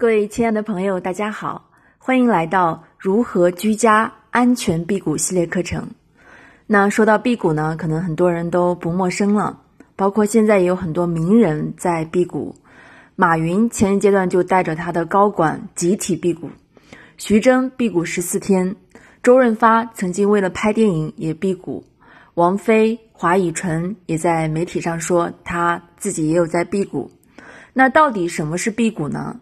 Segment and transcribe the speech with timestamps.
[0.00, 5.88] 各位亲爱的朋友，大家好，欢迎来到如何居家安全辟谷系列课程。
[6.68, 9.60] 那说到辟谷呢，可能很多人都不陌生了，
[9.96, 12.54] 包括现在也有很多名人在辟谷。
[13.16, 16.50] 马云前一阶段就带着他的高管集体辟谷，
[17.16, 18.76] 徐峥辟谷十四天，
[19.24, 21.84] 周润发曾经为了拍电影也辟谷，
[22.34, 27.10] 王菲、华以纯也在媒体上说他自己也有在辟谷。
[27.72, 29.40] 那到底什么是辟谷呢？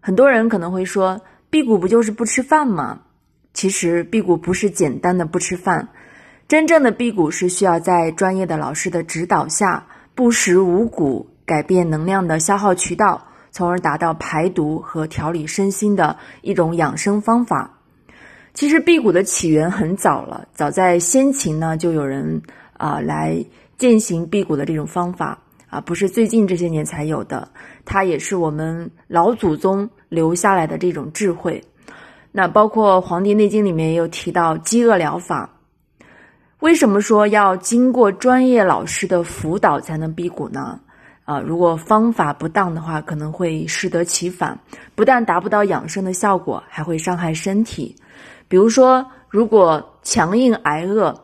[0.00, 1.20] 很多人可能会说，
[1.50, 3.00] 辟谷不就是不吃饭吗？
[3.54, 5.88] 其实辟谷不是简单的不吃饭，
[6.46, 17.78] 真正的辟谷是需要在专业的老师的指导下，不食五谷，改变能量的消耗渠道，从而达到排毒和调理身心的一种养生方法。
[18.54, 22.42] 其实辟谷的起源很早了，早在先秦呢，就有人
[22.74, 23.44] 啊来
[23.76, 25.38] 践行辟谷的这种方法。
[25.68, 27.48] 啊，不是最近这些年才有的，
[27.84, 31.62] 它也是我们老祖宗留下来的这种智慧。
[32.32, 35.50] 那包括《黄帝内经》里面也有提到饥饿疗法。
[36.60, 40.80] 为什么说要经过专业老师的辅导才能辟谷呢？
[41.24, 44.58] 啊，如果方法不当的话，可能会适得其反，
[44.94, 47.94] 不但达不到养生的效果，还会伤害身体。
[48.48, 51.14] 比如说，如果强硬挨饿，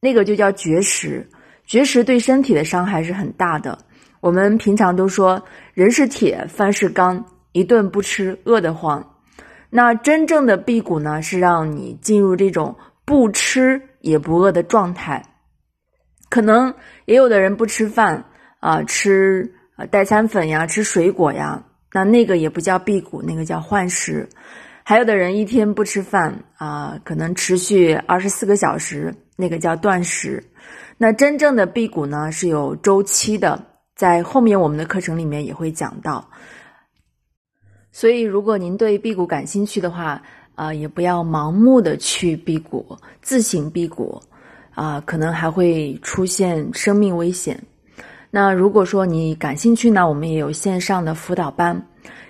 [0.00, 1.26] 那个就叫绝食，
[1.64, 3.78] 绝食对身体的伤害是很大的。
[4.24, 5.44] 我们平常都说
[5.74, 9.06] 人是铁，饭是钢，一顿不吃饿得慌。
[9.68, 15.22] 那真正的辟谷呢，是让你进入这种不吃也不饿的状态。
[16.30, 16.72] 可能
[17.04, 18.24] 也有的人不吃饭
[18.60, 19.54] 啊，吃
[19.90, 24.26] 代餐粉呀，吃水果呀，那那个也不叫辟谷，那个叫换食。
[24.84, 30.42] 还有的人一天不吃饭啊，可能持续二十四个小时，那个叫断食。
[30.96, 33.66] 那真正的辟谷呢，是有周期的。
[33.94, 36.28] 在后面我们的课程里面也会讲到，
[37.92, 40.20] 所以如果您对辟谷感兴趣的话，
[40.56, 44.20] 啊，也不要盲目的去辟谷，自行辟谷，
[44.74, 47.62] 啊，可能还会出现生命危险。
[48.32, 51.80] 那如果说你感兴趣呢，我们也有线上的辅导班，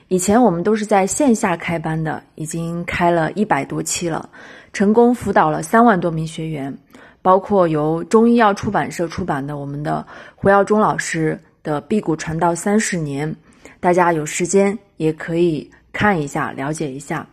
[0.09, 4.29] 以前我们都是在线下开班的，已经开了一百多期了，
[4.75, 6.77] 成功辅导了三万多名学员，
[7.23, 11.41] 包括由中医药出版社出版的我们的胡耀中老师。
[11.65, 13.35] 的辟谷传道三十年，
[13.81, 17.27] 大家有时间也可以看一下，了解一下。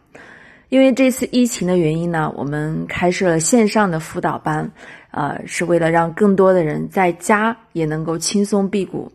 [0.70, 4.72] 因为这次疫情的原因呢，我们开设了线上的辅导班，
[5.12, 9.12] 呃，是为了让更多的人在家也能够轻松辟谷。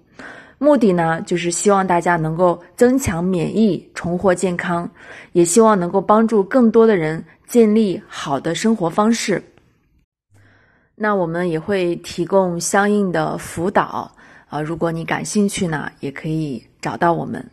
[0.58, 4.88] 目的呢，就是希望大家能够增强免疫，重获健康，
[5.32, 9.42] 也希望能够帮助更多的人建立好的生活方式。
[10.94, 14.10] 那我们也会提供相应的辅导。
[14.48, 17.50] 啊，如果你感兴趣呢，也可以找到我们。